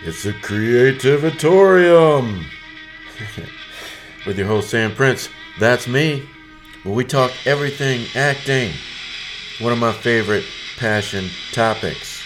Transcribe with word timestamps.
It's 0.00 0.24
a 0.26 0.32
Creativatorium 0.32 2.44
with 4.26 4.38
your 4.38 4.46
host 4.46 4.70
Sam 4.70 4.94
Prince. 4.94 5.28
That's 5.58 5.88
me. 5.88 6.22
Where 6.84 6.94
we 6.94 7.04
talk 7.04 7.32
everything 7.44 8.06
acting, 8.14 8.74
one 9.60 9.72
of 9.72 9.80
my 9.80 9.92
favorite 9.92 10.44
passion 10.76 11.28
topics, 11.50 12.22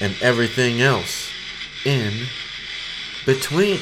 and 0.00 0.16
everything 0.20 0.82
else 0.82 1.30
in 1.84 2.26
between. 3.24 3.78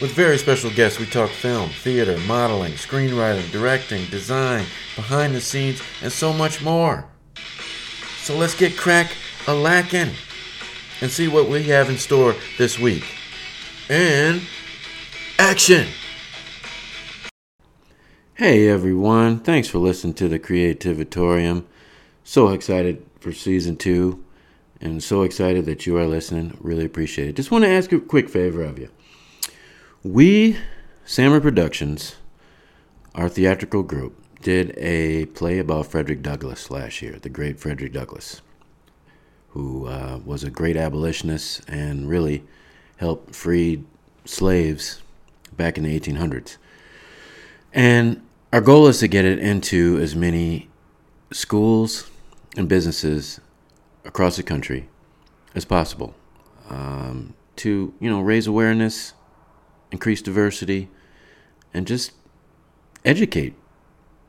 With 0.00 0.12
very 0.12 0.38
special 0.38 0.70
guests, 0.70 1.00
we 1.00 1.06
talk 1.06 1.30
film, 1.30 1.70
theater, 1.70 2.18
modeling, 2.18 2.74
screenwriting, 2.74 3.50
directing, 3.50 4.04
design, 4.10 4.64
behind 4.94 5.34
the 5.34 5.40
scenes, 5.40 5.82
and 6.02 6.12
so 6.12 6.32
much 6.32 6.62
more. 6.62 7.04
So 8.18 8.38
let's 8.38 8.54
get 8.54 8.76
crack 8.76 9.10
a 9.48 9.54
lacking 9.54 10.12
and 11.02 11.10
see 11.10 11.26
what 11.26 11.48
we 11.48 11.64
have 11.64 11.90
in 11.90 11.98
store 11.98 12.34
this 12.56 12.78
week. 12.78 13.04
And 13.90 14.40
action! 15.38 15.88
Hey 18.34 18.68
everyone, 18.68 19.40
thanks 19.40 19.68
for 19.68 19.78
listening 19.78 20.14
to 20.14 20.28
the 20.28 20.38
Creativatorium. 20.38 21.64
So 22.24 22.48
excited 22.48 23.04
for 23.18 23.32
season 23.32 23.76
two 23.76 24.24
and 24.80 25.02
so 25.02 25.22
excited 25.22 25.66
that 25.66 25.86
you 25.86 25.98
are 25.98 26.06
listening. 26.06 26.56
Really 26.60 26.84
appreciate 26.84 27.28
it. 27.28 27.36
Just 27.36 27.50
want 27.50 27.64
to 27.64 27.70
ask 27.70 27.92
a 27.92 28.00
quick 28.00 28.28
favor 28.28 28.62
of 28.62 28.78
you. 28.78 28.88
We, 30.04 30.56
Samber 31.04 31.42
Productions, 31.42 32.16
our 33.14 33.28
theatrical 33.28 33.82
group, 33.82 34.16
did 34.40 34.76
a 34.76 35.26
play 35.26 35.58
about 35.58 35.86
Frederick 35.86 36.22
Douglass 36.22 36.70
last 36.70 37.02
year, 37.02 37.18
the 37.20 37.28
great 37.28 37.60
Frederick 37.60 37.92
Douglass 37.92 38.40
who 39.52 39.86
uh, 39.86 40.18
was 40.24 40.44
a 40.44 40.50
great 40.50 40.76
abolitionist 40.76 41.62
and 41.68 42.08
really 42.08 42.42
helped 42.96 43.34
free 43.34 43.84
slaves 44.24 45.02
back 45.56 45.76
in 45.76 45.84
the 45.84 45.98
1800s. 45.98 46.56
And 47.72 48.22
our 48.52 48.60
goal 48.60 48.86
is 48.86 48.98
to 49.00 49.08
get 49.08 49.24
it 49.24 49.38
into 49.38 49.98
as 50.00 50.16
many 50.16 50.68
schools 51.32 52.10
and 52.56 52.68
businesses 52.68 53.40
across 54.04 54.36
the 54.36 54.42
country 54.42 54.88
as 55.54 55.64
possible 55.64 56.14
um, 56.70 57.34
to, 57.56 57.92
you 58.00 58.08
know, 58.08 58.20
raise 58.20 58.46
awareness, 58.46 59.12
increase 59.90 60.22
diversity, 60.22 60.88
and 61.74 61.86
just 61.86 62.12
educate 63.04 63.54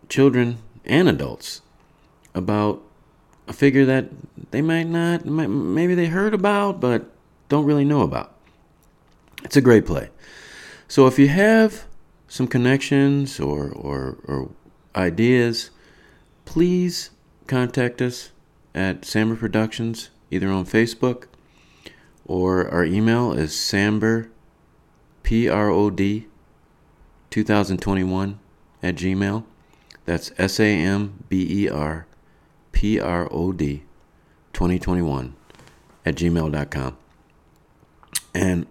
children 0.09 0.57
and 0.85 1.07
adults 1.07 1.61
about 2.33 2.81
a 3.47 3.53
figure 3.53 3.85
that 3.85 4.09
they 4.51 4.61
might 4.61 4.87
not, 4.87 5.25
maybe 5.25 5.95
they 5.95 6.07
heard 6.07 6.33
about, 6.33 6.79
but 6.79 7.05
don't 7.49 7.65
really 7.65 7.85
know 7.85 8.01
about. 8.01 8.33
It's 9.43 9.57
a 9.57 9.61
great 9.61 9.85
play. 9.85 10.09
So 10.87 11.07
if 11.07 11.19
you 11.19 11.27
have 11.27 11.85
some 12.27 12.47
connections 12.47 13.39
or, 13.39 13.69
or, 13.69 14.17
or 14.25 14.49
ideas, 14.95 15.71
please 16.45 17.09
contact 17.47 18.01
us 18.01 18.31
at 18.73 19.01
Samber 19.01 19.37
Productions, 19.37 20.09
either 20.31 20.49
on 20.49 20.65
Facebook 20.65 21.25
or 22.25 22.69
our 22.69 22.85
email 22.85 23.33
is 23.33 23.51
samber, 23.51 24.29
P 25.23 25.49
R 25.49 25.69
O 25.69 25.89
D, 25.89 26.27
2021 27.29 28.39
at 28.81 28.95
Gmail. 28.95 29.43
That's 30.05 30.31
S 30.37 30.59
A 32.73 32.77
M 32.77 32.79
B 32.79 32.95
E 32.95 32.99
R 32.99 33.25
P 33.25 33.27
R 33.27 33.27
O 33.31 33.51
D 33.51 33.83
2021 34.53 35.35
at 36.05 36.15
gmail.com. 36.15 36.97
And 38.33 38.67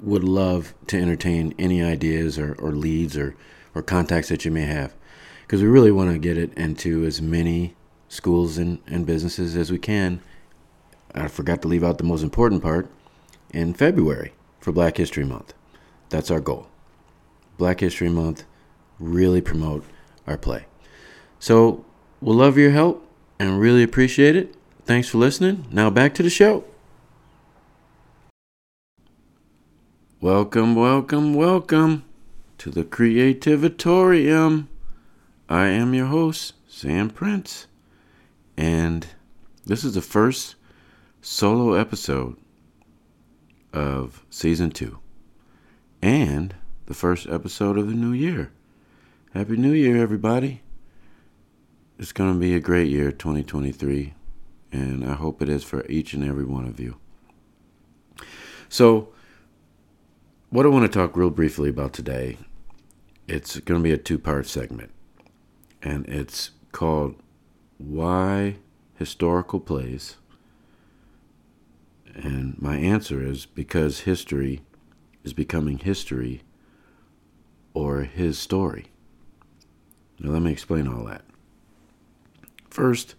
would 0.00 0.24
love 0.24 0.74
to 0.88 1.00
entertain 1.00 1.54
any 1.58 1.82
ideas 1.82 2.38
or, 2.38 2.54
or 2.58 2.72
leads 2.72 3.16
or, 3.16 3.34
or 3.74 3.82
contacts 3.82 4.28
that 4.28 4.44
you 4.44 4.50
may 4.50 4.62
have. 4.62 4.94
Because 5.42 5.62
we 5.62 5.68
really 5.68 5.92
want 5.92 6.12
to 6.12 6.18
get 6.18 6.36
it 6.36 6.52
into 6.54 7.04
as 7.04 7.22
many 7.22 7.74
schools 8.08 8.58
and, 8.58 8.78
and 8.86 9.06
businesses 9.06 9.56
as 9.56 9.70
we 9.70 9.78
can. 9.78 10.20
I 11.14 11.28
forgot 11.28 11.62
to 11.62 11.68
leave 11.68 11.84
out 11.84 11.98
the 11.98 12.04
most 12.04 12.22
important 12.22 12.62
part 12.62 12.90
in 13.50 13.72
February 13.72 14.32
for 14.60 14.72
Black 14.72 14.96
History 14.96 15.24
Month. 15.24 15.54
That's 16.10 16.30
our 16.30 16.40
goal. 16.40 16.66
Black 17.56 17.80
History 17.80 18.10
Month, 18.10 18.44
really 18.98 19.40
promote 19.40 19.84
our 20.26 20.36
play. 20.36 20.66
So 21.38 21.84
we'll 22.20 22.36
love 22.36 22.58
your 22.58 22.72
help 22.72 23.05
and 23.38 23.60
really 23.60 23.82
appreciate 23.82 24.36
it. 24.36 24.54
Thanks 24.84 25.08
for 25.08 25.18
listening. 25.18 25.66
Now 25.70 25.90
back 25.90 26.14
to 26.14 26.22
the 26.22 26.30
show. 26.30 26.64
Welcome, 30.20 30.74
welcome, 30.74 31.34
welcome 31.34 32.04
to 32.58 32.70
the 32.70 32.84
Creativatorium. 32.84 34.66
I 35.48 35.66
am 35.66 35.94
your 35.94 36.06
host, 36.06 36.54
Sam 36.68 37.10
Prince, 37.10 37.66
and 38.56 39.06
this 39.64 39.84
is 39.84 39.94
the 39.94 40.00
first 40.00 40.56
solo 41.20 41.74
episode 41.74 42.36
of 43.72 44.24
season 44.30 44.70
two 44.70 44.98
and 46.00 46.54
the 46.86 46.94
first 46.94 47.26
episode 47.28 47.76
of 47.78 47.88
the 47.88 47.94
new 47.94 48.12
year. 48.12 48.50
Happy 49.34 49.56
New 49.56 49.72
Year, 49.72 50.00
everybody 50.00 50.62
it's 51.98 52.12
going 52.12 52.32
to 52.32 52.38
be 52.38 52.54
a 52.54 52.60
great 52.60 52.88
year, 52.88 53.10
2023, 53.10 54.14
and 54.72 55.04
I 55.04 55.14
hope 55.14 55.40
it 55.40 55.48
is 55.48 55.64
for 55.64 55.86
each 55.86 56.12
and 56.12 56.22
every 56.24 56.44
one 56.44 56.66
of 56.66 56.78
you. 56.78 56.96
So, 58.68 59.08
what 60.50 60.66
I 60.66 60.68
want 60.68 60.90
to 60.90 60.98
talk 60.98 61.16
real 61.16 61.30
briefly 61.30 61.70
about 61.70 61.92
today, 61.92 62.36
it's 63.26 63.58
going 63.60 63.80
to 63.80 63.84
be 63.84 63.92
a 63.92 63.98
two-part 63.98 64.46
segment, 64.46 64.90
and 65.82 66.06
it's 66.06 66.50
called 66.72 67.16
"Why 67.78 68.56
Historical 68.94 69.60
Plays." 69.60 70.16
And 72.14 72.60
my 72.60 72.76
answer 72.76 73.22
is 73.22 73.46
because 73.46 74.00
history 74.00 74.62
is 75.22 75.32
becoming 75.32 75.78
history 75.78 76.42
or 77.74 78.02
his 78.02 78.38
story. 78.38 78.86
Now, 80.18 80.30
let 80.30 80.42
me 80.42 80.50
explain 80.50 80.88
all 80.88 81.04
that. 81.04 81.22
First, 82.76 83.14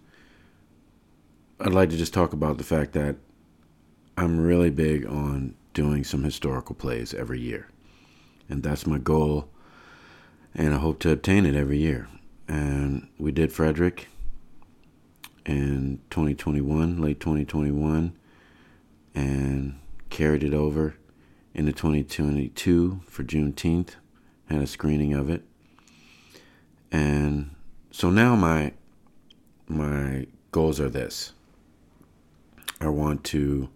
I'd 1.58 1.72
like 1.72 1.90
to 1.90 1.96
just 1.96 2.14
talk 2.14 2.32
about 2.32 2.58
the 2.58 2.62
fact 2.62 2.92
that 2.92 3.16
I'm 4.16 4.38
really 4.38 4.70
big 4.70 5.04
on 5.04 5.56
doing 5.74 6.04
some 6.04 6.22
historical 6.22 6.76
plays 6.76 7.12
every 7.12 7.40
year. 7.40 7.66
And 8.48 8.62
that's 8.62 8.86
my 8.86 8.98
goal. 8.98 9.48
And 10.54 10.72
I 10.72 10.78
hope 10.78 11.00
to 11.00 11.10
obtain 11.10 11.44
it 11.44 11.56
every 11.56 11.78
year. 11.78 12.06
And 12.46 13.08
we 13.18 13.32
did 13.32 13.50
Frederick 13.50 14.06
in 15.44 16.02
2021, 16.10 17.02
late 17.02 17.18
2021, 17.18 18.16
and 19.16 19.76
carried 20.08 20.44
it 20.44 20.54
over 20.54 20.94
into 21.52 21.72
2022 21.72 23.00
for 23.08 23.24
Juneteenth. 23.24 23.96
Had 24.48 24.60
a 24.60 24.68
screening 24.68 25.14
of 25.14 25.28
it. 25.28 25.42
And 26.92 27.56
so 27.90 28.08
now 28.10 28.36
my 28.36 28.74
my 29.68 30.26
goals 30.50 30.80
are 30.80 30.88
this 30.88 31.32
I 32.80 32.88
want 32.88 33.24
to, 33.24 33.68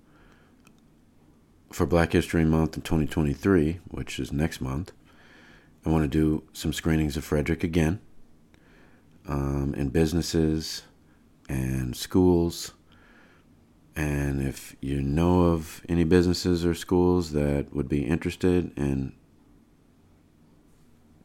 for 1.70 1.86
Black 1.86 2.12
History 2.12 2.44
Month 2.44 2.76
in 2.76 2.82
2023, 2.82 3.80
which 3.88 4.20
is 4.20 4.32
next 4.32 4.60
month, 4.60 4.92
I 5.84 5.90
want 5.90 6.04
to 6.04 6.08
do 6.08 6.44
some 6.52 6.72
screenings 6.72 7.16
of 7.16 7.24
Frederick 7.24 7.64
again 7.64 8.00
um, 9.26 9.74
in 9.76 9.88
businesses 9.88 10.82
and 11.48 11.96
schools. 11.96 12.72
And 13.96 14.40
if 14.40 14.76
you 14.80 15.02
know 15.02 15.42
of 15.46 15.82
any 15.88 16.04
businesses 16.04 16.64
or 16.64 16.74
schools 16.74 17.32
that 17.32 17.74
would 17.74 17.88
be 17.88 18.04
interested 18.04 18.70
in 18.78 19.12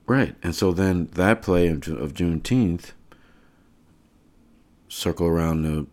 right, 0.07 0.35
and 0.43 0.55
so 0.55 0.73
then 0.73 1.09
that 1.13 1.43
play 1.43 1.69
of, 1.69 1.87
of 1.89 2.15
Juneteenth 2.15 2.93
circle 4.89 5.27
around 5.27 5.63
the 5.63 5.87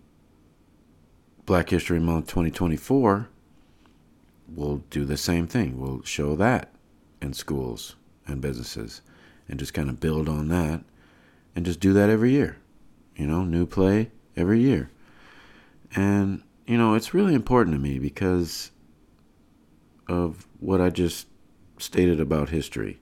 Black 1.46 1.70
History 1.70 2.00
Month 2.00 2.28
2024. 2.28 3.30
We'll 4.48 4.78
do 4.90 5.06
the 5.06 5.18
same 5.18 5.48
thing. 5.48 5.80
We'll 5.80 6.04
show 6.04 6.36
that 6.36 6.74
in 7.22 7.34
schools 7.34 7.96
and 8.26 8.42
businesses, 8.42 9.02
and 9.48 9.60
just 9.60 9.74
kind 9.74 9.90
of 9.90 10.00
build 10.00 10.30
on 10.30 10.48
that, 10.48 10.84
and 11.56 11.66
just 11.66 11.80
do 11.80 11.94
that 11.94 12.10
every 12.10 12.32
year. 12.32 12.58
You 13.16 13.28
know, 13.28 13.44
new 13.44 13.66
play 13.66 14.12
every 14.36 14.62
year, 14.62 14.90
and 15.96 16.42
you 16.66 16.78
know 16.78 16.96
it's 16.96 17.14
really 17.14 17.36
important 17.36 17.76
to 17.76 17.80
me 17.80 18.00
because 18.00 18.72
of 20.08 20.48
what 20.60 20.82
I 20.82 20.90
just 20.90 21.28
stated 21.78 22.20
about 22.20 22.50
history. 22.50 23.00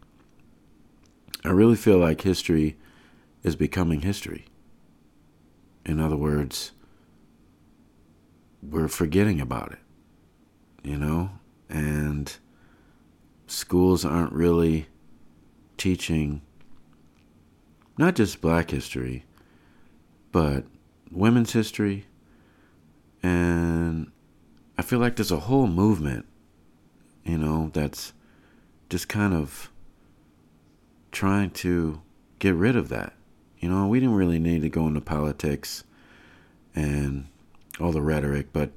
I 1.44 1.50
really 1.50 1.75
feel 1.75 1.98
like 1.98 2.21
history 2.21 2.77
is 3.44 3.56
becoming 3.56 4.01
history. 4.01 4.45
In 5.86 6.00
other 6.00 6.15
words, 6.15 6.71
we're 8.62 8.88
forgetting 8.88 9.42
about 9.42 9.71
it, 9.71 9.80
you 10.83 10.98
know? 10.98 11.31
And 11.69 12.36
schools 13.47 14.06
aren't 14.06 14.33
really 14.33 14.88
teaching 15.77 16.42
not 17.97 18.15
just 18.15 18.42
black 18.42 18.71
history, 18.71 19.25
but 20.31 20.65
women's 21.09 21.54
history. 21.54 22.06
And 23.24 24.12
I 24.77 24.81
feel 24.81 25.00
like 25.00 25.15
there's 25.15 25.31
a 25.31 25.39
whole 25.39 25.68
movement, 25.68 26.25
you 27.23 27.38
know, 27.38 27.69
that's 27.73 28.13
just 28.89 29.07
kind 29.07 29.33
of 29.33 29.71
trying 31.12 31.51
to 31.51 32.01
get 32.39 32.56
rid 32.56 32.75
of 32.75 32.89
that. 32.89 33.13
You 33.59 33.69
know, 33.69 33.88
we 33.88 34.00
didn't 34.00 34.15
really 34.15 34.39
need 34.39 34.62
to 34.63 34.69
go 34.69 34.88
into 34.88 35.01
politics 35.01 35.83
and 36.73 37.27
all 37.79 37.91
the 37.91 38.01
rhetoric, 38.01 38.47
but 38.51 38.71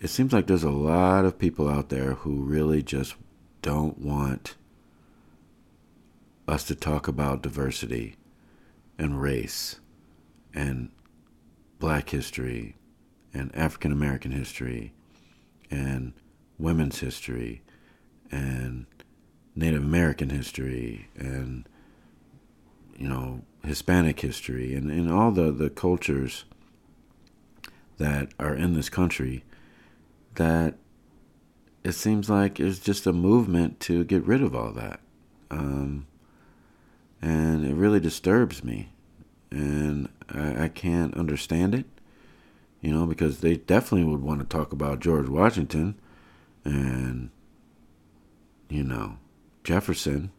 it 0.00 0.08
seems 0.08 0.32
like 0.32 0.46
there's 0.46 0.62
a 0.62 0.70
lot 0.70 1.24
of 1.24 1.38
people 1.38 1.68
out 1.68 1.88
there 1.88 2.14
who 2.14 2.42
really 2.42 2.82
just 2.82 3.14
don't 3.62 3.98
want 3.98 4.56
us 6.46 6.64
to 6.64 6.74
talk 6.74 7.08
about 7.08 7.42
diversity 7.42 8.16
and 8.98 9.20
race 9.20 9.80
and 10.54 10.90
black 11.78 12.10
history 12.10 12.76
and 13.34 13.54
African 13.54 13.92
American 13.92 14.30
history 14.30 14.92
and 15.70 16.12
women's 16.58 17.00
history 17.00 17.62
and 18.30 18.86
Native 19.54 19.82
American 19.82 20.30
history 20.30 21.08
and 21.16 21.68
you 22.96 23.08
know 23.08 23.42
Hispanic 23.64 24.20
history 24.20 24.74
and, 24.74 24.90
and 24.90 25.10
all 25.10 25.30
the, 25.30 25.50
the 25.50 25.70
cultures 25.70 26.44
that 27.98 28.28
are 28.38 28.54
in 28.54 28.74
this 28.74 28.88
country 28.88 29.44
that 30.34 30.74
it 31.82 31.92
seems 31.92 32.28
like 32.28 32.58
it's 32.60 32.78
just 32.78 33.06
a 33.06 33.12
movement 33.12 33.80
to 33.80 34.04
get 34.04 34.24
rid 34.24 34.42
of 34.42 34.54
all 34.54 34.72
that. 34.72 35.00
Um, 35.50 36.06
and 37.22 37.64
it 37.64 37.74
really 37.74 38.00
disturbs 38.00 38.64
me. 38.64 38.90
And 39.50 40.08
I, 40.28 40.64
I 40.64 40.68
can't 40.68 41.14
understand 41.14 41.74
it, 41.74 41.86
you 42.80 42.92
know, 42.92 43.06
because 43.06 43.38
they 43.38 43.56
definitely 43.56 44.04
would 44.10 44.22
want 44.22 44.40
to 44.40 44.46
talk 44.46 44.72
about 44.72 45.00
George 45.00 45.28
Washington 45.28 45.94
and, 46.66 47.30
you 48.68 48.82
know, 48.82 49.18
Jefferson, 49.62 50.32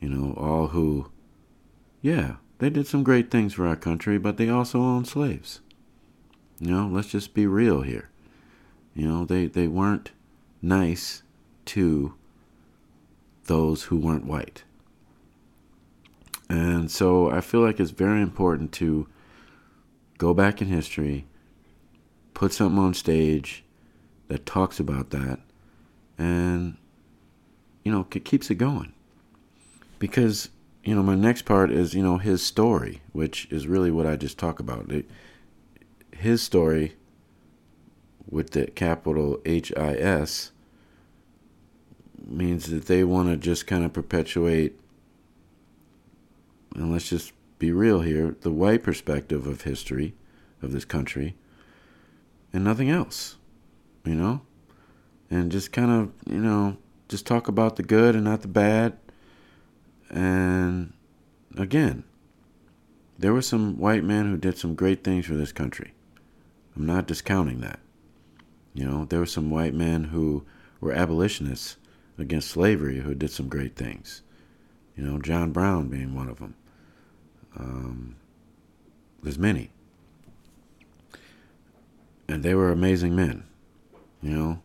you 0.00 0.08
know, 0.08 0.34
all 0.36 0.68
who, 0.68 1.10
yeah, 2.02 2.36
they 2.58 2.70
did 2.70 2.88
some 2.88 3.04
great 3.04 3.30
things 3.30 3.54
for 3.54 3.66
our 3.66 3.76
country, 3.76 4.18
but 4.18 4.36
they 4.36 4.48
also 4.48 4.80
owned 4.80 5.06
slaves. 5.06 5.60
You 6.58 6.72
know, 6.72 6.88
let's 6.88 7.08
just 7.08 7.34
be 7.34 7.46
real 7.46 7.82
here. 7.82 8.10
You 8.94 9.06
know, 9.06 9.24
they, 9.24 9.46
they 9.46 9.68
weren't 9.68 10.10
nice 10.60 11.22
to 11.66 12.14
those 13.44 13.84
who 13.84 13.96
weren't 13.96 14.26
white. 14.26 14.64
And 16.50 16.90
so 16.90 17.30
I 17.30 17.42
feel 17.42 17.60
like 17.60 17.78
it's 17.78 17.92
very 17.92 18.22
important 18.22 18.72
to 18.72 19.06
go 20.16 20.34
back 20.34 20.60
in 20.60 20.66
history, 20.66 21.26
put 22.34 22.52
something 22.52 22.78
on 22.82 22.94
stage 22.94 23.62
that 24.28 24.46
talks 24.46 24.78
about 24.78 25.10
that, 25.10 25.40
and 26.16 26.76
you 27.84 27.92
know, 27.92 28.04
keeps 28.04 28.50
it 28.50 28.56
going. 28.56 28.92
Because, 29.98 30.50
you 30.84 30.94
know, 30.94 31.02
my 31.02 31.14
next 31.14 31.42
part 31.42 31.70
is, 31.70 31.94
you 31.94 32.02
know, 32.02 32.18
his 32.18 32.42
story, 32.42 33.00
which 33.12 33.48
is 33.50 33.66
really 33.66 33.90
what 33.90 34.06
I 34.06 34.14
just 34.16 34.38
talk 34.38 34.60
about. 34.60 34.92
It, 34.92 35.10
his 36.12 36.42
story 36.42 36.94
with 38.30 38.50
the 38.50 38.66
capital 38.66 39.40
H 39.46 39.72
I 39.76 39.94
S 39.94 40.52
means 42.22 42.66
that 42.66 42.86
they 42.86 43.02
want 43.02 43.30
to 43.30 43.36
just 43.38 43.66
kind 43.66 43.84
of 43.84 43.92
perpetuate, 43.94 44.78
and 46.74 46.92
let's 46.92 47.08
just 47.08 47.32
be 47.58 47.72
real 47.72 48.02
here, 48.02 48.36
the 48.42 48.52
white 48.52 48.82
perspective 48.82 49.46
of 49.46 49.62
history 49.62 50.14
of 50.60 50.72
this 50.72 50.84
country 50.84 51.34
and 52.52 52.62
nothing 52.62 52.90
else, 52.90 53.37
you 54.08 54.14
know? 54.14 54.40
And 55.30 55.52
just 55.52 55.72
kind 55.72 55.90
of, 55.90 56.12
you 56.26 56.40
know, 56.40 56.76
just 57.08 57.26
talk 57.26 57.48
about 57.48 57.76
the 57.76 57.82
good 57.82 58.14
and 58.14 58.24
not 58.24 58.42
the 58.42 58.48
bad. 58.48 58.98
And 60.10 60.94
again, 61.56 62.04
there 63.18 63.32
were 63.32 63.42
some 63.42 63.78
white 63.78 64.04
men 64.04 64.30
who 64.30 64.36
did 64.36 64.56
some 64.56 64.74
great 64.74 65.04
things 65.04 65.26
for 65.26 65.34
this 65.34 65.52
country. 65.52 65.92
I'm 66.76 66.86
not 66.86 67.06
discounting 67.06 67.60
that. 67.60 67.80
You 68.74 68.84
know, 68.84 69.04
there 69.04 69.18
were 69.18 69.26
some 69.26 69.50
white 69.50 69.74
men 69.74 70.04
who 70.04 70.44
were 70.80 70.92
abolitionists 70.92 71.76
against 72.16 72.50
slavery 72.50 73.00
who 73.00 73.14
did 73.14 73.30
some 73.30 73.48
great 73.48 73.76
things. 73.76 74.22
You 74.96 75.04
know, 75.04 75.18
John 75.18 75.52
Brown 75.52 75.88
being 75.88 76.14
one 76.14 76.28
of 76.28 76.38
them. 76.38 76.54
Um, 77.56 78.16
there's 79.22 79.38
many. 79.38 79.70
And 82.28 82.42
they 82.42 82.54
were 82.54 82.70
amazing 82.70 83.16
men. 83.16 83.44
You 84.22 84.30
know, 84.30 84.62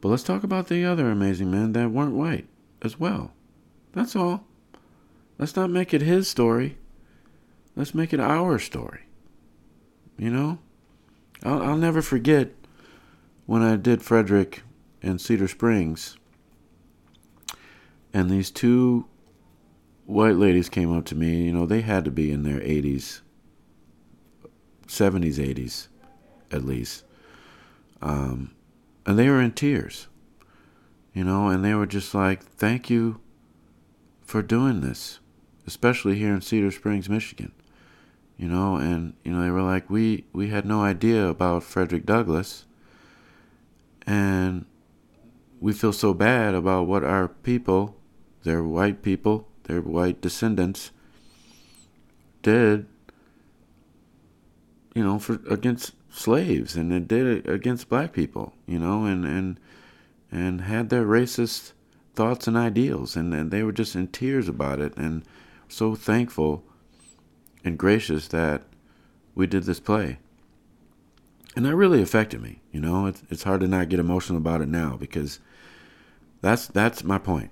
but 0.00 0.08
let's 0.08 0.22
talk 0.22 0.44
about 0.44 0.68
the 0.68 0.84
other 0.84 1.10
amazing 1.10 1.50
men 1.50 1.72
that 1.72 1.90
weren't 1.90 2.14
white 2.14 2.46
as 2.82 2.98
well. 2.98 3.32
That's 3.92 4.16
all. 4.16 4.44
Let's 5.38 5.56
not 5.56 5.70
make 5.70 5.94
it 5.94 6.02
his 6.02 6.28
story. 6.28 6.76
Let's 7.74 7.94
make 7.94 8.12
it 8.12 8.20
our 8.20 8.58
story. 8.58 9.00
You 10.18 10.30
know? 10.30 10.58
I'll, 11.44 11.62
I'll 11.62 11.76
never 11.76 12.02
forget 12.02 12.52
when 13.46 13.62
I 13.62 13.76
did 13.76 14.02
Frederick 14.02 14.62
in 15.00 15.18
Cedar 15.18 15.48
Springs, 15.48 16.16
and 18.12 18.30
these 18.30 18.50
two 18.50 19.06
white 20.06 20.36
ladies 20.36 20.68
came 20.68 20.96
up 20.96 21.04
to 21.06 21.14
me. 21.14 21.44
You 21.44 21.52
know, 21.52 21.66
they 21.66 21.80
had 21.80 22.04
to 22.04 22.10
be 22.10 22.30
in 22.30 22.42
their 22.42 22.60
80s, 22.60 23.20
70s, 24.86 25.34
80s, 25.34 25.88
at 26.50 26.64
least. 26.64 27.04
Um, 28.00 28.52
and 29.06 29.18
they 29.18 29.28
were 29.28 29.40
in 29.40 29.52
tears, 29.52 30.08
you 31.12 31.24
know, 31.24 31.48
and 31.48 31.64
they 31.64 31.74
were 31.74 31.86
just 31.86 32.14
like, 32.14 32.42
thank 32.42 32.88
you 32.88 33.20
for 34.22 34.42
doing 34.42 34.80
this, 34.80 35.18
especially 35.66 36.18
here 36.18 36.32
in 36.32 36.40
Cedar 36.40 36.70
Springs, 36.70 37.08
Michigan. 37.08 37.52
You 38.38 38.48
know, 38.48 38.76
and 38.76 39.14
you 39.22 39.32
know 39.32 39.42
they 39.42 39.50
were 39.50 39.62
like, 39.62 39.88
we 39.88 40.24
we 40.32 40.48
had 40.48 40.64
no 40.64 40.82
idea 40.82 41.28
about 41.28 41.62
Frederick 41.62 42.06
Douglass, 42.06 42.64
and 44.06 44.64
we 45.60 45.72
feel 45.72 45.92
so 45.92 46.12
bad 46.12 46.54
about 46.54 46.88
what 46.88 47.04
our 47.04 47.28
people, 47.28 47.96
their 48.42 48.64
white 48.64 49.02
people, 49.02 49.48
their 49.64 49.80
white 49.80 50.20
descendants, 50.20 50.90
did. 52.42 52.86
You 54.94 55.04
know, 55.04 55.18
for 55.18 55.38
against 55.48 55.92
slaves 56.12 56.76
and 56.76 56.92
it 56.92 57.08
did 57.08 57.26
it 57.26 57.48
against 57.48 57.88
black 57.88 58.12
people, 58.12 58.52
you 58.66 58.78
know, 58.78 59.04
and 59.04 59.24
and 59.24 59.58
and 60.30 60.62
had 60.62 60.88
their 60.88 61.04
racist 61.04 61.72
thoughts 62.14 62.46
and 62.46 62.56
ideals, 62.56 63.16
and, 63.16 63.32
and 63.34 63.50
they 63.50 63.62
were 63.62 63.72
just 63.72 63.96
in 63.96 64.06
tears 64.08 64.48
about 64.48 64.80
it, 64.80 64.96
and 64.96 65.22
so 65.68 65.94
thankful 65.94 66.62
and 67.64 67.78
gracious 67.78 68.28
that 68.28 68.62
we 69.34 69.46
did 69.46 69.64
this 69.64 69.80
play. 69.80 70.18
And 71.54 71.64
that 71.66 71.76
really 71.76 72.02
affected 72.02 72.40
me. 72.40 72.60
You 72.70 72.80
know, 72.80 73.06
it's 73.06 73.22
it's 73.30 73.42
hard 73.42 73.60
to 73.60 73.68
not 73.68 73.88
get 73.88 74.00
emotional 74.00 74.38
about 74.38 74.62
it 74.62 74.68
now 74.68 74.96
because 74.96 75.38
that's 76.40 76.66
that's 76.66 77.04
my 77.04 77.18
point. 77.18 77.50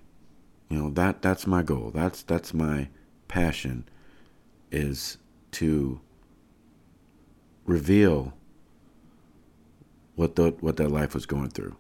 You 0.68 0.78
know, 0.78 0.90
that 0.90 1.22
that's 1.22 1.46
my 1.46 1.62
goal. 1.62 1.90
That's 1.94 2.22
that's 2.22 2.54
my 2.54 2.88
passion 3.28 3.84
is 4.70 5.18
to 5.52 6.00
reveal 7.66 8.32
what 10.20 10.36
the 10.36 10.50
what 10.60 10.76
that 10.76 10.90
life 10.90 11.14
was 11.14 11.24
going 11.24 11.48
through, 11.48 11.74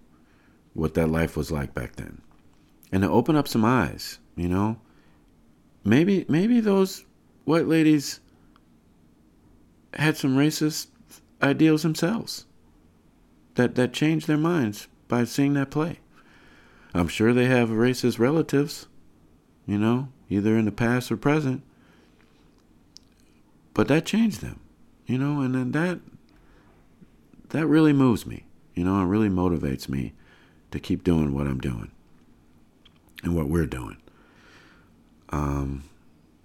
what 0.72 0.94
that 0.94 1.08
life 1.08 1.36
was 1.36 1.52
like 1.52 1.74
back 1.74 1.96
then, 1.96 2.22
and 2.90 3.02
to 3.02 3.10
open 3.10 3.36
up 3.36 3.46
some 3.46 3.66
eyes. 3.66 4.18
You 4.34 4.48
know, 4.48 4.80
maybe 5.84 6.24
maybe 6.26 6.60
those 6.60 7.04
white 7.44 7.66
ladies 7.66 8.20
had 9.92 10.16
some 10.16 10.38
racist 10.38 10.86
ideals 11.42 11.82
themselves 11.82 12.46
that 13.56 13.74
that 13.74 13.92
changed 13.92 14.26
their 14.26 14.38
minds 14.38 14.88
by 15.06 15.24
seeing 15.24 15.52
that 15.52 15.70
play. 15.70 15.98
I'm 16.94 17.08
sure 17.08 17.34
they 17.34 17.44
have 17.44 17.68
racist 17.68 18.18
relatives, 18.18 18.86
you 19.66 19.76
know, 19.76 20.08
either 20.30 20.56
in 20.56 20.64
the 20.64 20.72
past 20.72 21.12
or 21.12 21.18
present. 21.18 21.62
But 23.74 23.88
that 23.88 24.06
changed 24.06 24.40
them, 24.40 24.60
you 25.04 25.18
know, 25.18 25.42
and 25.42 25.54
then 25.54 25.72
that 25.72 26.00
that 27.50 27.66
really 27.66 27.92
moves 27.92 28.26
me, 28.26 28.46
you 28.74 28.84
know, 28.84 29.00
it 29.00 29.06
really 29.06 29.28
motivates 29.28 29.88
me 29.88 30.12
to 30.70 30.80
keep 30.80 31.04
doing 31.04 31.34
what 31.34 31.46
I'm 31.46 31.60
doing 31.60 31.90
and 33.22 33.36
what 33.36 33.48
we're 33.48 33.66
doing. 33.66 33.96
Um, 35.30 35.84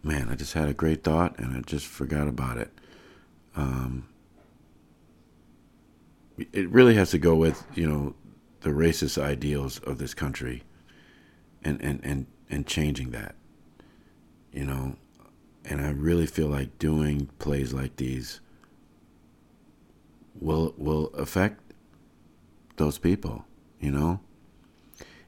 man, 0.03 0.29
I 0.29 0.35
just 0.35 0.53
had 0.53 0.67
a 0.67 0.73
great 0.73 1.03
thought 1.03 1.37
and 1.39 1.55
I 1.55 1.61
just 1.61 1.85
forgot 1.85 2.27
about 2.27 2.57
it. 2.57 2.71
Um, 3.55 4.07
it 6.37 6.69
really 6.69 6.95
has 6.95 7.11
to 7.11 7.17
go 7.17 7.35
with 7.35 7.65
you 7.75 7.87
know 7.87 8.13
the 8.61 8.69
racist 8.69 9.21
ideals 9.21 9.79
of 9.79 9.97
this 9.97 10.13
country 10.13 10.63
and 11.63 11.81
and 11.81 11.99
and 12.03 12.25
and 12.49 12.67
changing 12.67 13.11
that 13.11 13.35
you 14.51 14.65
know 14.65 14.95
and 15.63 15.81
i 15.81 15.89
really 15.89 16.25
feel 16.25 16.47
like 16.47 16.77
doing 16.77 17.29
plays 17.39 17.73
like 17.73 17.95
these 17.95 18.41
will 20.39 20.73
will 20.77 21.07
affect 21.15 21.61
those 22.77 22.97
people 22.97 23.45
you 23.79 23.91
know 23.91 24.19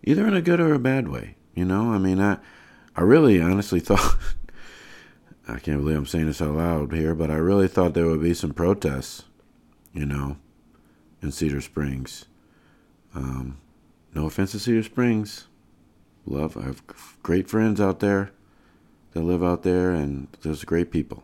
either 0.04 0.28
in 0.28 0.36
a 0.36 0.42
good 0.42 0.60
or 0.60 0.74
a 0.74 0.80
bad 0.80 1.08
way 1.08 1.36
you 1.56 1.64
know 1.64 1.94
i 1.94 1.98
mean 1.98 2.20
i 2.20 2.38
i 2.96 3.02
really 3.02 3.42
honestly 3.42 3.80
thought 3.88 4.18
i 5.48 5.60
can't 5.60 5.82
believe 5.82 5.98
i'm 5.98 6.06
saying 6.06 6.26
this 6.26 6.42
out 6.42 6.56
loud 6.56 6.92
here 6.92 7.16
but 7.16 7.32
i 7.32 7.36
really 7.36 7.68
thought 7.68 7.94
there 7.94 8.08
would 8.08 8.22
be 8.22 8.34
some 8.34 8.54
protests 8.54 9.24
you 9.94 10.06
know 10.06 10.38
in 11.22 11.32
Cedar 11.32 11.62
Springs. 11.62 12.26
Um, 13.16 13.58
no 14.14 14.26
offense 14.26 14.52
to 14.52 14.60
Cedar 14.60 14.84
Springs. 14.84 15.48
Love, 16.26 16.58
I 16.58 16.64
have 16.64 16.84
great 17.24 17.50
friends 17.50 17.80
out 17.80 18.00
there 18.00 18.32
that 19.12 19.22
live 19.22 19.44
out 19.44 19.64
there, 19.64 19.92
and 19.92 20.28
there's 20.42 20.64
great 20.66 20.92
people. 20.92 21.24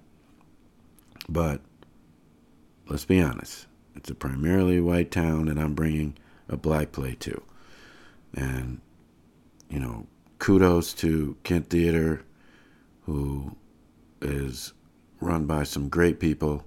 But 1.28 1.62
let's 2.88 3.06
be 3.06 3.22
honest, 3.22 3.68
it's 3.96 4.10
a 4.10 4.16
primarily 4.16 4.80
white 4.80 5.12
town, 5.12 5.48
and 5.48 5.60
I'm 5.60 5.74
bringing 5.74 6.18
a 6.50 6.58
black 6.58 6.92
play 6.92 7.16
to. 7.22 7.42
And, 8.34 8.82
you 9.70 9.80
know, 9.80 10.08
kudos 10.40 10.94
to 10.96 11.38
Kent 11.44 11.70
Theater, 11.70 12.24
who 13.04 13.56
is 14.22 14.74
run 15.20 15.46
by 15.46 15.64
some 15.64 15.90
great 15.90 16.20
people 16.20 16.66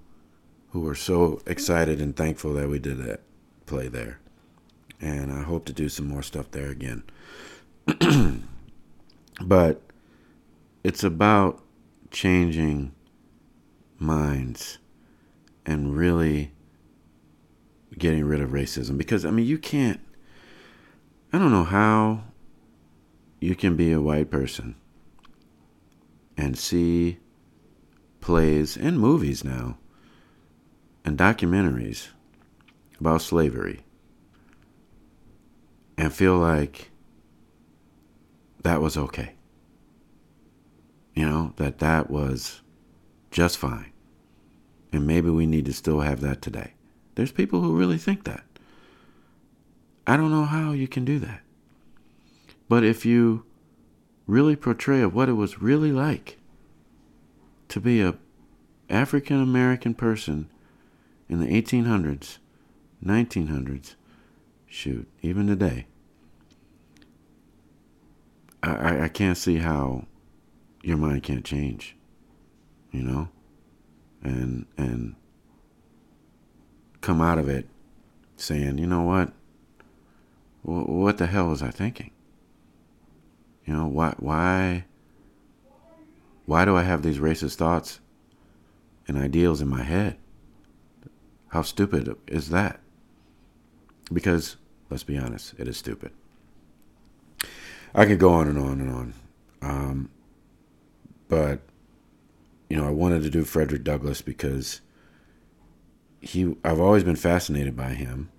who 0.71 0.87
are 0.89 0.95
so 0.95 1.41
excited 1.47 2.01
and 2.01 2.15
thankful 2.15 2.53
that 2.55 2.69
we 2.69 2.79
did 2.79 2.99
that 2.99 3.21
play 3.67 3.89
there. 3.89 4.19
And 5.01 5.33
I 5.33 5.43
hope 5.43 5.65
to 5.67 5.73
do 5.73 5.89
some 5.89 6.07
more 6.07 6.23
stuff 6.23 6.51
there 6.51 6.71
again. 6.71 7.03
but 9.45 9.83
it's 10.85 11.05
about 11.05 11.63
changing 12.11 12.93
minds 13.99 14.79
and 15.65 15.97
really 15.97 16.53
getting 17.99 18.25
rid 18.25 18.41
of 18.41 18.51
racism 18.51 18.99
because 18.99 19.25
I 19.25 19.31
mean 19.31 19.47
you 19.47 19.59
can't 19.59 20.01
I 21.33 21.39
don't 21.39 21.53
know 21.53 21.65
how 21.65 22.25
you 23.41 23.55
can 23.55 23.77
be 23.77 23.93
a 23.93 24.01
white 24.01 24.31
person 24.31 24.75
and 26.37 26.59
see 26.59 27.19
plays 28.21 28.77
and 28.77 28.99
movies 28.99 29.45
now 29.45 29.79
and 31.05 31.17
documentaries 31.17 32.09
about 32.99 33.23
slavery 33.23 33.85
and 35.97 36.13
feel 36.13 36.37
like 36.37 36.91
that 38.63 38.81
was 38.81 38.97
okay. 38.97 39.35
You 41.15 41.25
know, 41.25 41.53
that 41.57 41.79
that 41.79 42.11
was 42.11 42.61
just 43.31 43.59
fine. 43.59 43.93
And 44.93 45.07
maybe 45.07 45.31
we 45.31 45.47
need 45.47 45.65
to 45.67 45.73
still 45.73 46.01
have 46.01 46.21
that 46.21 46.43
today. 46.43 46.76
There's 47.17 47.33
people 47.33 47.63
who 47.63 47.77
really 47.77 47.99
think 47.99 48.25
that. 48.25 48.45
I 50.07 50.17
don't 50.17 50.31
know 50.31 50.45
how 50.45 50.73
you 50.73 50.87
can 50.87 51.05
do 51.05 51.19
that. 51.19 51.41
But 52.69 52.85
if 52.85 53.05
you 53.05 53.45
really 54.27 54.55
portray 54.55 55.01
of 55.01 55.15
what 55.15 55.29
it 55.29 55.33
was 55.33 55.61
really 55.61 55.93
like 55.93 56.39
to 57.69 57.81
be 57.81 58.01
a 58.01 58.15
African 58.89 59.41
American 59.41 59.95
person 59.95 60.49
in 61.29 61.41
the 61.41 61.47
1800s, 61.47 62.39
1900s, 63.05 63.95
shoot, 64.69 65.09
even 65.23 65.47
today, 65.47 65.87
I, 68.63 69.05
I 69.05 69.09
can't 69.09 69.39
see 69.39 69.59
how 69.59 70.07
your 70.83 70.97
mind 70.97 71.23
can't 71.23 71.45
change, 71.45 71.97
you 72.93 73.03
know, 73.03 73.29
and 74.23 74.67
and 74.77 75.17
come 77.07 77.21
out 77.21 77.39
of 77.39 77.49
it 77.49 77.69
saying, 78.37 78.79
you 78.79 78.87
know 78.87 79.03
what, 79.03 79.33
what 80.63 81.19
the 81.19 81.27
hell 81.27 81.47
was 81.47 81.63
I 81.63 81.71
thinking? 81.71 82.11
You 83.65 83.75
know, 83.75 83.87
why 83.87 84.15
why 84.19 84.85
why 86.47 86.65
do 86.65 86.77
I 86.77 86.83
have 86.83 87.03
these 87.03 87.19
racist 87.19 87.55
thoughts 87.55 88.01
and 89.07 89.17
ideals 89.17 89.61
in 89.61 89.69
my 89.69 89.85
head? 89.85 90.17
How 91.49 91.63
stupid 91.63 92.17
is 92.27 92.51
that? 92.51 92.81
Because, 94.13 94.57
let's 94.91 95.05
be 95.05 95.17
honest, 95.17 95.55
it 95.59 95.69
is 95.69 95.77
stupid. 95.77 96.11
I 97.95 98.05
could 98.05 98.19
go 98.19 98.31
on 98.31 98.49
and 98.49 98.59
on 98.59 98.81
and 98.81 98.91
on. 98.91 99.15
Um, 99.63 100.11
but, 101.29 101.61
you 102.69 102.77
know, 102.77 102.87
I 102.87 102.91
wanted 102.91 103.23
to 103.23 103.31
do 103.31 103.45
Frederick 103.45 103.85
Douglass 103.85 104.23
because 104.23 104.81
he 106.27 106.57
I've 106.65 106.81
always 106.81 107.05
been 107.05 107.17
fascinated 107.17 107.77
by 107.77 107.91
him 107.91 108.31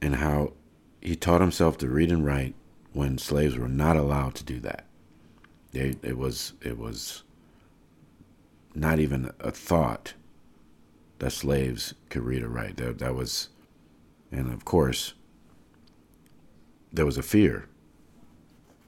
and 0.00 0.16
how 0.16 0.54
he 1.00 1.14
taught 1.16 1.40
himself 1.40 1.78
to 1.78 1.88
read 1.88 2.10
and 2.10 2.24
write 2.24 2.54
when 2.92 3.18
slaves 3.18 3.56
were 3.56 3.68
not 3.68 3.96
allowed 3.96 4.34
to 4.36 4.44
do 4.44 4.58
that. 4.60 4.84
They, 5.72 5.94
it 6.02 6.18
was 6.18 6.54
it 6.60 6.78
was 6.78 7.22
not 8.74 8.98
even 8.98 9.30
a 9.40 9.50
thought 9.50 10.14
that 11.18 11.30
slaves 11.30 11.94
could 12.08 12.22
read 12.22 12.42
or 12.42 12.48
write. 12.48 12.76
That, 12.78 12.98
that 12.98 13.14
was, 13.14 13.50
and 14.32 14.52
of 14.52 14.64
course, 14.64 15.14
there 16.92 17.06
was 17.06 17.18
a 17.18 17.22
fear. 17.22 17.66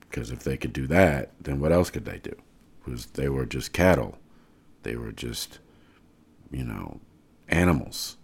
Because 0.01 0.31
if 0.31 0.45
they 0.45 0.57
could 0.57 0.73
do 0.73 0.87
that, 0.89 1.31
then 1.41 1.59
what 1.61 1.73
else 1.73 1.91
could 1.91 2.05
they 2.05 2.19
do? 2.19 2.35
Because 2.85 3.07
they 3.07 3.29
were 3.29 3.47
just 3.47 3.73
cattle. 3.73 4.19
They 4.83 4.97
were 4.97 5.13
just, 5.13 5.59
you 6.51 6.65
know, 6.65 7.01
animals, 7.53 8.17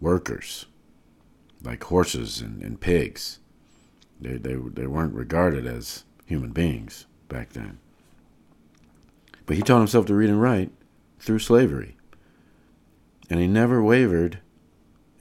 workers, 0.00 0.66
like 1.62 1.82
horses 1.84 2.40
and, 2.40 2.62
and 2.62 2.80
pigs. 2.80 3.38
They, 4.20 4.36
they, 4.36 4.54
they 4.54 4.86
weren't 4.86 5.14
regarded 5.14 5.66
as 5.66 6.04
human 6.26 6.50
beings 6.50 7.06
back 7.28 7.50
then. 7.50 7.78
But 9.46 9.56
he 9.56 9.62
taught 9.62 9.78
himself 9.78 10.06
to 10.06 10.14
read 10.14 10.30
and 10.30 10.42
write 10.42 10.72
through 11.20 11.38
slavery. 11.38 11.96
And 13.30 13.40
he 13.40 13.46
never 13.46 13.82
wavered 13.82 14.40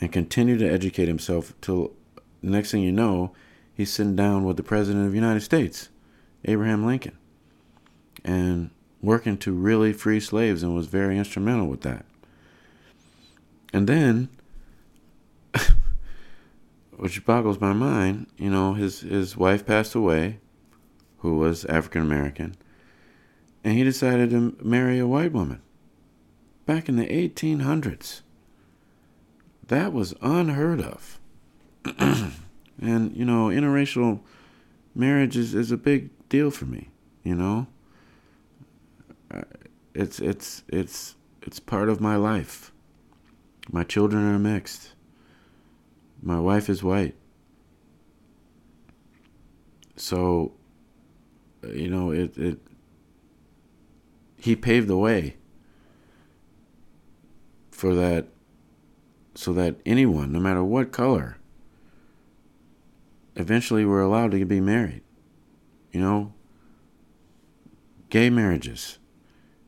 and 0.02 0.12
continued 0.12 0.60
to 0.60 0.72
educate 0.72 1.08
himself 1.08 1.54
till 1.62 1.94
next 2.42 2.72
thing 2.72 2.82
you 2.82 2.92
know, 2.92 3.34
he's 3.74 3.92
sitting 3.92 4.16
down 4.16 4.44
with 4.44 4.58
the 4.58 4.64
President 4.64 5.06
of 5.06 5.12
the 5.12 5.18
United 5.18 5.42
States, 5.42 5.90
Abraham 6.46 6.86
Lincoln, 6.86 7.18
and 8.24 8.72
working 9.02 9.38
to 9.38 9.52
really 9.52 9.94
free 9.94 10.20
slaves 10.20 10.64
and 10.64 10.76
was 10.76 10.88
very 10.88 11.18
instrumental 11.18 11.68
with 11.68 11.82
that. 11.82 12.06
And 13.74 13.88
then, 13.88 14.30
which 16.98 17.26
boggles 17.26 17.60
my 17.60 17.74
mind. 17.74 18.28
You 18.38 18.50
know, 18.50 18.74
his 18.74 19.02
his 19.02 19.36
wife 19.36 19.66
passed 19.66 19.96
away, 19.96 20.40
who 21.20 21.38
was 21.38 21.66
African 21.66 22.02
American, 22.02 22.56
and 23.64 23.74
he 23.78 23.84
decided 23.84 24.30
to 24.32 24.56
marry 24.62 25.00
a 25.00 25.08
white 25.08 25.34
woman. 25.34 25.62
Back 26.66 26.90
in 26.90 26.96
the 26.96 27.06
1800s, 27.06 28.22
that 29.68 29.94
was 29.94 30.16
unheard 30.22 30.82
of. 30.82 31.20
and 32.00 33.16
you 33.16 33.26
know, 33.26 33.48
interracial 33.48 34.22
marriage 34.96 35.38
is, 35.38 35.54
is 35.54 35.72
a 35.72 35.78
big 35.78 36.10
deal 36.30 36.50
for 36.50 36.66
me. 36.66 36.90
You 37.24 37.36
know, 37.36 37.68
uh, 39.32 39.42
it's 39.94 40.20
it's 40.20 40.64
it's 40.68 41.16
it's 41.42 41.60
part 41.60 41.90
of 41.90 42.00
my 42.02 42.16
life. 42.16 42.72
My 43.72 43.84
children 43.84 44.24
are 44.24 44.40
mixed. 44.40 44.94
My 46.22 46.40
wife 46.40 46.70
is 46.70 46.84
white. 46.84 47.16
So, 49.96 50.54
you 51.64 51.90
know, 51.90 52.12
it, 52.12 52.38
it 52.38 52.60
he 54.38 54.56
paved 54.56 54.88
the 54.88 54.98
way 54.98 55.38
for 57.72 57.96
that 57.96 58.28
so 59.34 59.52
that 59.54 59.76
anyone, 59.86 60.32
no 60.32 60.40
matter 60.40 60.64
what 60.64 60.92
color, 60.92 61.38
eventually 63.36 63.86
were 63.86 64.02
allowed 64.02 64.32
to 64.32 64.46
be 64.46 64.62
married. 64.62 65.02
You 65.92 66.00
know, 66.00 66.34
gay 68.10 68.30
marriages. 68.30 69.00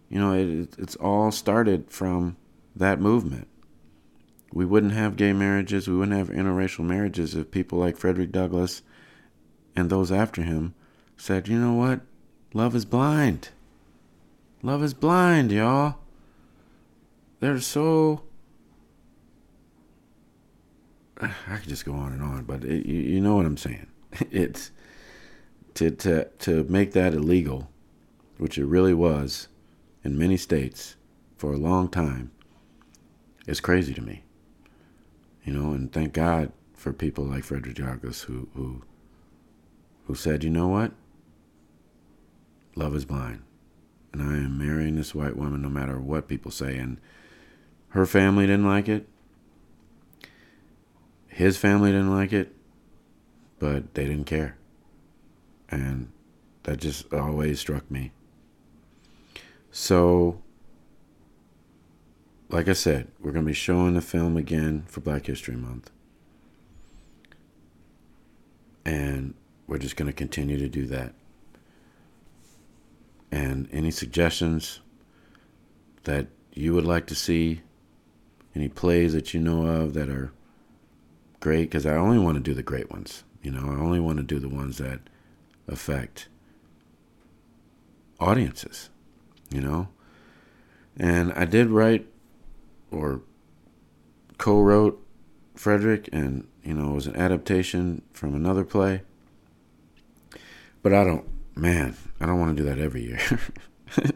You 0.10 0.20
know, 0.20 0.34
it, 0.34 0.76
it's 0.78 0.96
all 0.96 1.32
started 1.32 1.92
from 1.92 2.38
that 2.76 3.00
movement. 3.00 3.48
We 4.58 4.66
wouldn't 4.66 4.94
have 4.94 5.18
gay 5.18 5.34
marriages, 5.34 5.88
we 5.88 5.96
wouldn't 5.96 6.18
have 6.18 6.36
interracial 6.36 6.84
marriages 6.84 7.36
if 7.36 7.52
people 7.52 7.78
like 7.78 7.96
Frederick 7.96 8.32
Douglass 8.32 8.82
and 9.76 9.88
those 9.88 10.12
after 10.12 10.42
him 10.42 10.74
said, 11.16 11.48
you 11.48 11.60
know 11.60 11.74
what? 11.74 12.02
Love 12.56 12.76
is 12.76 12.84
blind. 12.84 13.50
Love 14.64 14.82
is 14.82 14.96
blind, 14.96 15.52
y'all. 15.52 16.00
They're 17.40 17.60
so. 17.60 18.24
I 21.22 21.58
could 21.58 21.70
just 21.70 21.86
go 21.86 21.94
on 21.94 22.12
and 22.12 22.24
on, 22.24 22.46
but 22.46 22.64
it, 22.64 22.88
you, 22.88 23.00
you 23.00 23.22
know 23.22 23.36
what 23.36 23.46
I'm 23.46 23.58
saying. 23.58 23.86
It's 24.32 24.72
to, 25.76 25.92
to, 25.92 26.30
to 26.40 26.64
make 26.64 26.94
that 26.94 27.14
illegal, 27.14 27.70
which 28.40 28.58
it 28.58 28.66
really 28.66 28.96
was 28.96 29.50
in 30.04 30.18
many 30.18 30.36
states 30.36 30.96
for 31.38 31.54
a 31.54 31.58
long 31.58 31.90
time, 31.90 32.32
is 33.46 33.60
crazy 33.60 33.94
to 33.94 34.02
me. 34.02 34.24
You 35.48 35.54
know, 35.54 35.72
and 35.72 35.90
thank 35.90 36.12
God 36.12 36.52
for 36.74 36.92
people 36.92 37.24
like 37.24 37.46
Frederick 37.46 37.78
Douglass 37.78 38.24
who 38.24 38.50
who 38.54 38.84
who 40.06 40.14
said, 40.14 40.44
you 40.44 40.50
know 40.50 40.68
what? 40.68 40.92
Love 42.76 42.94
is 42.94 43.06
blind. 43.06 43.44
And 44.12 44.22
I 44.22 44.36
am 44.36 44.58
marrying 44.58 44.98
this 44.98 45.16
white 45.16 45.38
woman 45.38 45.62
no 45.62 45.70
matter 45.70 46.02
what 46.02 46.28
people 46.28 46.52
say. 46.52 46.78
And 46.78 47.00
her 47.90 48.06
family 48.06 48.46
didn't 48.46 48.68
like 48.68 48.90
it. 48.90 49.08
His 51.28 51.56
family 51.56 51.92
didn't 51.92 52.14
like 52.14 52.34
it. 52.34 52.54
But 53.58 53.94
they 53.94 54.04
didn't 54.04 54.26
care. 54.26 54.58
And 55.70 56.12
that 56.64 56.82
just 56.82 57.14
always 57.14 57.62
struck 57.62 57.90
me. 57.90 58.12
So 59.72 60.42
like 62.50 62.68
I 62.68 62.74
said, 62.74 63.08
we're 63.20 63.32
going 63.32 63.46
to 63.46 63.50
be 63.50 63.54
showing 63.54 63.94
the 63.94 64.02
film 64.02 64.38
again 64.38 64.86
for 64.88 65.02
Black 65.02 65.26
History 65.26 65.56
Month. 65.56 65.92
And 68.86 69.34
we're 69.68 69.80
just 69.80 69.98
going 69.98 70.08
to 70.08 70.14
continue 70.14 70.58
to 70.58 70.70
do 70.70 70.86
that. 70.86 71.14
And 73.32 73.68
any 73.72 73.92
suggestions 73.92 74.80
that 76.04 76.28
you 76.54 76.74
would 76.74 76.86
like 76.86 77.06
to 77.08 77.16
see, 77.16 77.62
any 78.56 78.70
plays 78.70 79.14
that 79.14 79.34
you 79.34 79.42
know 79.42 79.68
of 79.68 79.94
that 79.94 80.08
are 80.10 80.32
great, 81.42 81.64
because 81.64 81.86
I 81.86 81.96
only 81.96 82.18
want 82.18 82.36
to 82.36 82.42
do 82.42 82.54
the 82.54 82.64
great 82.64 82.90
ones. 82.90 83.26
You 83.44 83.52
know, 83.52 83.60
I 83.60 83.76
only 83.80 84.00
want 84.00 84.18
to 84.18 84.24
do 84.24 84.40
the 84.40 84.50
ones 84.50 84.78
that 84.78 85.02
affect 85.68 86.30
audiences, 88.22 88.90
you 89.52 89.60
know? 89.60 89.90
And 90.96 91.34
I 91.34 91.44
did 91.44 91.68
write 91.68 92.08
or 92.92 93.22
co-wrote 94.38 95.04
Frederick, 95.56 96.10
and 96.12 96.48
you 96.64 96.74
know 96.74 96.92
it 96.92 96.96
was 96.96 97.08
an 97.08 97.16
adaptation 97.16 98.02
from 98.14 98.36
another 98.36 98.64
play. 98.64 99.02
But 100.82 100.94
I 100.94 101.04
don't, 101.04 101.28
man, 101.56 101.98
I 102.20 102.26
don't 102.26 102.40
want 102.40 102.56
to 102.56 102.64
do 102.64 102.70
that 102.70 102.80
every 102.80 103.04
year. 103.04 103.20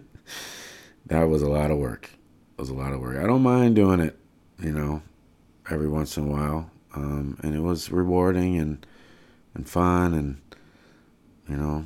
that 1.07 1.23
was 1.23 1.41
a 1.41 1.49
lot 1.49 1.71
of 1.71 1.77
work. 1.77 2.09
It 2.57 2.61
was 2.61 2.69
a 2.69 2.75
lot 2.75 2.93
of 2.93 2.99
work. 3.01 3.17
I 3.17 3.27
don't 3.27 3.43
mind 3.43 3.75
doing 3.75 3.99
it, 3.99 4.17
you 4.59 4.71
know, 4.71 5.01
every 5.69 5.89
once 5.89 6.17
in 6.17 6.25
a 6.25 6.27
while, 6.27 6.69
um, 6.95 7.37
and 7.43 7.55
it 7.55 7.61
was 7.61 7.91
rewarding 7.91 8.57
and 8.57 8.85
and 9.53 9.67
fun, 9.67 10.13
and 10.13 10.41
you 11.49 11.57
know, 11.57 11.85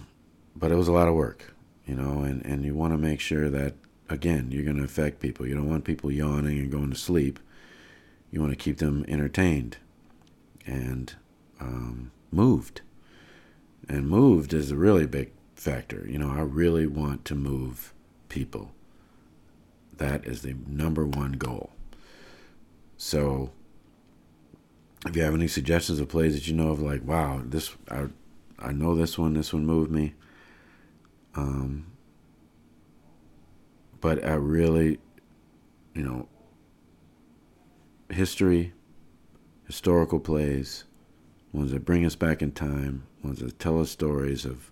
but 0.56 0.72
it 0.72 0.76
was 0.76 0.88
a 0.88 0.94
lot 0.94 1.08
of 1.08 1.16
work, 1.16 1.54
you 1.86 1.96
know, 1.96 2.22
and 2.22 2.46
and 2.46 2.64
you 2.66 2.76
want 2.76 2.94
to 2.94 2.98
make 2.98 3.20
sure 3.20 3.50
that 3.50 3.74
again, 4.10 4.50
you're 4.52 4.64
going 4.64 4.78
to 4.78 4.84
affect 4.84 5.20
people. 5.20 5.48
You 5.48 5.56
don't 5.56 5.70
want 5.70 5.84
people 5.84 6.12
yawning 6.12 6.60
and 6.60 6.72
going 6.72 6.92
to 6.92 6.98
sleep. 6.98 7.40
You 8.32 8.42
want 8.42 8.52
to 8.52 8.58
keep 8.58 8.78
them 8.78 9.06
entertained 9.08 9.78
and 10.66 11.16
um, 11.60 12.12
moved. 12.32 12.82
And 13.88 14.08
moved 14.10 14.54
is 14.54 14.72
a 14.72 14.76
really 14.76 15.06
big 15.06 15.32
factor. 15.56 16.06
You 16.08 16.20
know, 16.20 16.32
I 16.32 16.42
really 16.42 16.88
want 16.88 17.26
to 17.26 17.36
move 17.36 17.94
people. 18.30 18.72
That 19.98 20.26
is 20.26 20.42
the 20.42 20.56
number 20.68 21.06
one 21.06 21.34
goal. 21.34 21.72
So, 22.98 23.52
if 25.06 25.16
you 25.16 25.22
have 25.22 25.34
any 25.34 25.48
suggestions 25.48 26.00
of 26.00 26.10
plays 26.10 26.34
that 26.34 26.48
you 26.48 26.56
know 26.56 26.70
of, 26.70 26.82
like, 26.82 27.04
wow, 27.04 27.42
this 27.46 27.76
I, 27.90 28.08
I 28.58 28.72
know 28.72 28.96
this 28.96 29.18
one, 29.18 29.34
this 29.34 29.54
one 29.54 29.66
moved 29.66 29.92
me. 29.92 30.14
Um, 31.36 31.86
but 34.06 34.24
I 34.24 34.36
really, 34.36 35.00
you 35.96 36.04
know, 36.04 36.28
history, 38.08 38.72
historical 39.66 40.20
plays, 40.20 40.84
ones 41.52 41.72
that 41.72 41.86
bring 41.86 42.06
us 42.06 42.16
back 42.16 42.44
in 42.44 42.52
time, 42.52 43.08
ones 43.24 43.40
that 43.40 43.58
tell 43.58 43.82
us 43.82 43.90
stories 43.90 44.46
of 44.46 44.72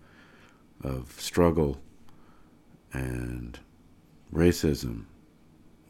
of 0.83 1.19
struggle 1.19 1.81
and 2.91 3.57
racism 4.31 5.05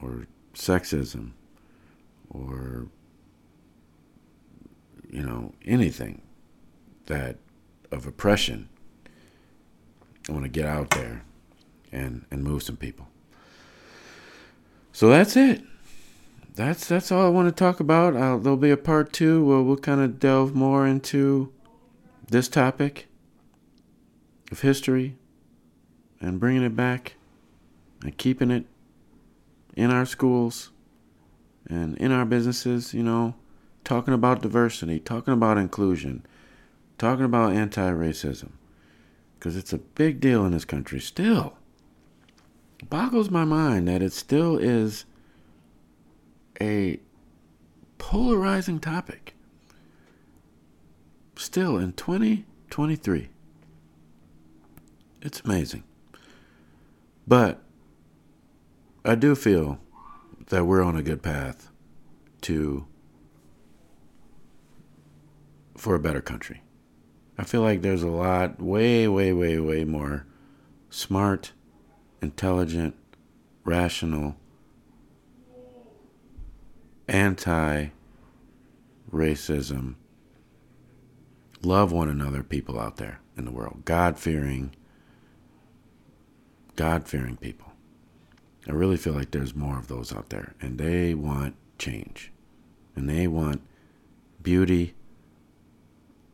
or 0.01 0.25
sexism 0.53 1.31
or 2.29 2.87
you 5.11 5.21
know 5.21 5.51
anything 5.65 6.21
that 7.07 7.35
of 7.91 8.07
oppression. 8.07 8.69
I 10.29 10.31
want 10.31 10.45
to 10.45 10.49
get 10.49 10.65
out 10.65 10.91
there 10.91 11.25
and 11.91 12.25
and 12.31 12.41
move 12.41 12.63
some 12.63 12.77
people 12.77 13.09
so 14.93 15.09
that's 15.09 15.35
it. 15.35 15.63
That's 16.55 16.87
that's 16.87 17.11
all 17.11 17.25
I 17.25 17.29
want 17.29 17.49
to 17.49 17.51
talk 17.51 17.79
about. 17.79 18.15
Uh, 18.15 18.37
there'll 18.37 18.57
be 18.57 18.69
a 18.69 18.77
part 18.77 19.11
two 19.11 19.43
where 19.43 19.59
we'll 19.59 19.75
kind 19.75 20.01
of 20.01 20.19
delve 20.19 20.53
more 20.53 20.85
into 20.85 21.51
this 22.29 22.47
topic 22.47 23.07
of 24.51 24.61
history 24.61 25.17
and 26.21 26.39
bringing 26.39 26.61
it 26.61 26.75
back 26.75 27.15
and 28.03 28.15
keeping 28.17 28.51
it 28.51 28.67
in 29.75 29.89
our 29.89 30.05
schools 30.05 30.69
and 31.67 31.97
in 31.97 32.11
our 32.11 32.25
businesses, 32.25 32.93
you 32.93 33.01
know, 33.01 33.33
talking 33.83 34.13
about 34.13 34.43
diversity, 34.43 34.99
talking 34.99 35.33
about 35.33 35.57
inclusion, 35.57 36.23
talking 36.99 37.25
about 37.25 37.53
anti 37.53 37.91
racism. 37.91 38.51
Because 39.39 39.57
it's 39.57 39.73
a 39.73 39.79
big 39.79 40.19
deal 40.19 40.45
in 40.45 40.51
this 40.51 40.65
country 40.65 40.99
still 40.99 41.57
boggles 42.89 43.29
my 43.29 43.45
mind 43.45 43.87
that 43.87 44.01
it 44.01 44.13
still 44.13 44.57
is 44.57 45.05
a 46.61 46.99
polarizing 47.97 48.79
topic. 48.79 49.35
Still 51.35 51.77
in 51.77 51.93
2023. 51.93 53.29
It's 55.21 55.41
amazing. 55.41 55.83
But 57.27 57.61
I 59.05 59.15
do 59.15 59.35
feel 59.35 59.79
that 60.49 60.65
we're 60.65 60.83
on 60.83 60.95
a 60.95 61.03
good 61.03 61.21
path 61.21 61.69
to 62.41 62.85
for 65.77 65.95
a 65.95 65.99
better 65.99 66.21
country. 66.21 66.61
I 67.37 67.43
feel 67.43 67.61
like 67.61 67.81
there's 67.81 68.03
a 68.03 68.07
lot 68.07 68.61
way 68.61 69.07
way 69.07 69.33
way 69.33 69.59
way 69.59 69.83
more 69.83 70.25
smart 70.89 71.53
intelligent, 72.23 72.95
rational, 73.65 74.37
anti 77.07 77.87
racism 79.11 79.95
love 81.61 81.91
one 81.91 82.09
another 82.09 82.41
people 82.41 82.79
out 82.79 82.95
there 82.95 83.19
in 83.37 83.43
the 83.45 83.51
world. 83.51 83.83
God 83.83 84.17
fearing, 84.17 84.73
God 86.77 87.07
fearing 87.07 87.35
people. 87.35 87.73
I 88.67 88.71
really 88.71 88.97
feel 88.97 89.13
like 89.13 89.31
there's 89.31 89.53
more 89.53 89.77
of 89.77 89.89
those 89.89 90.13
out 90.13 90.29
there, 90.29 90.55
and 90.61 90.77
they 90.77 91.13
want 91.13 91.55
change, 91.77 92.31
and 92.95 93.09
they 93.09 93.27
want 93.27 93.61
beauty 94.41 94.93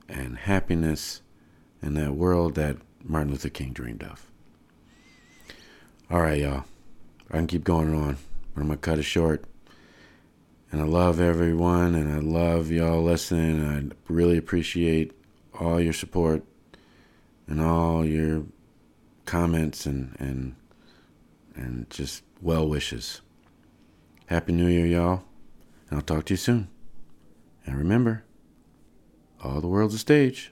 and 0.07 0.37
happiness 0.37 1.21
in 1.81 1.95
that 1.95 2.13
world 2.13 2.53
that 2.55 2.77
Martin 3.03 3.31
Luther 3.31 3.49
King 3.49 3.73
dreamed 3.73 4.03
of. 4.03 4.28
All 6.11 6.21
right, 6.21 6.39
y'all. 6.39 6.65
I 7.29 7.35
can 7.37 7.45
keep 7.45 7.63
going 7.63 7.93
on, 7.93 8.17
but 8.55 8.61
I'm 8.61 8.67
going 8.67 8.79
to 8.79 8.81
cut 8.81 8.97
it 8.97 9.03
short. 9.03 9.43
And 10.71 10.81
I 10.81 10.85
love 10.85 11.19
everyone, 11.19 11.93
and 11.93 12.11
I 12.11 12.17
love 12.17 12.71
y'all 12.71 13.03
listening. 13.03 13.63
I 13.63 14.11
really 14.11 14.35
appreciate 14.35 15.11
all 15.59 15.79
your 15.79 15.93
support 15.93 16.43
and 17.45 17.61
all 17.61 18.03
your 18.03 18.45
comments 19.25 19.85
and, 19.85 20.15
and 20.17 20.55
and 21.53 21.87
just 21.91 22.23
well 22.41 22.67
wishes. 22.67 23.21
Happy 24.25 24.51
New 24.51 24.67
Year, 24.67 24.87
y'all. 24.87 25.23
And 25.89 25.99
I'll 25.99 26.05
talk 26.05 26.25
to 26.25 26.33
you 26.33 26.37
soon. 26.37 26.69
And 27.67 27.77
remember, 27.77 28.23
all 29.43 29.61
the 29.61 29.67
world's 29.67 29.93
a 29.93 29.99
stage. 29.99 30.51